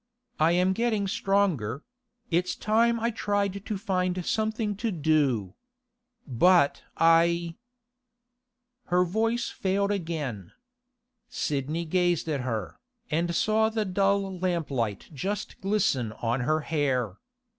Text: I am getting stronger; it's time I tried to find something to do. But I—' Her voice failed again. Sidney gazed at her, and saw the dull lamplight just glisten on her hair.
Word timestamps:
I 0.39 0.53
am 0.53 0.73
getting 0.73 1.07
stronger; 1.07 1.83
it's 2.31 2.55
time 2.55 2.99
I 2.99 3.11
tried 3.11 3.63
to 3.63 3.77
find 3.77 4.25
something 4.25 4.75
to 4.77 4.91
do. 4.91 5.53
But 6.25 6.81
I—' 6.97 7.55
Her 8.85 9.03
voice 9.05 9.49
failed 9.51 9.91
again. 9.91 10.53
Sidney 11.29 11.85
gazed 11.85 12.27
at 12.27 12.41
her, 12.41 12.79
and 13.11 13.35
saw 13.35 13.69
the 13.69 13.85
dull 13.85 14.39
lamplight 14.39 15.07
just 15.13 15.61
glisten 15.61 16.13
on 16.13 16.39
her 16.39 16.61
hair. 16.61 17.17